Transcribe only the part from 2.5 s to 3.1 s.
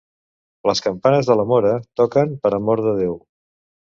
amor de